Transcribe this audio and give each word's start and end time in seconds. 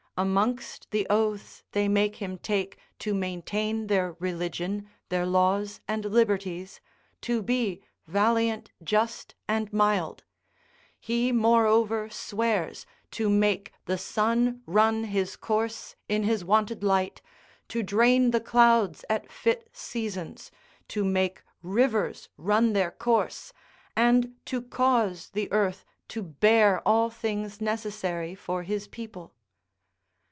Amongst 0.17 0.91
the 0.91 1.07
oaths 1.09 1.63
they 1.71 1.87
make 1.87 2.17
him 2.17 2.37
take 2.37 2.77
to 2.99 3.13
maintain 3.15 3.87
their 3.87 4.13
religion, 4.19 4.87
their 5.09 5.25
laws, 5.25 5.79
and 5.87 6.03
liberties, 6.05 6.79
to 7.21 7.41
be 7.41 7.81
valiant, 8.05 8.71
just, 8.83 9.33
and 9.47 9.71
mild, 9.73 10.23
he 10.99 11.31
moreover 11.31 12.07
swears 12.09 12.85
to 13.11 13.29
make 13.31 13.71
the 13.85 13.97
sun 13.97 14.61
run 14.67 15.05
his 15.05 15.35
course 15.37 15.95
in 16.09 16.21
his 16.23 16.43
wonted 16.45 16.83
light, 16.83 17.21
to 17.69 17.81
drain 17.81 18.29
the 18.31 18.41
clouds 18.41 19.03
at 19.09 19.31
fit 19.31 19.69
seasons, 19.73 20.51
to 20.89 21.03
make 21.05 21.41
rivers 21.63 22.27
run 22.37 22.73
their 22.73 22.91
course, 22.91 23.53
and 23.95 24.35
to 24.45 24.61
cause 24.61 25.29
the 25.31 25.49
earth 25.53 25.83
to 26.09 26.21
bear 26.21 26.85
all 26.87 27.09
things 27.09 27.59
necessary 27.61 28.35
for 28.35 28.61
his 28.63 28.87
people. 28.89 29.33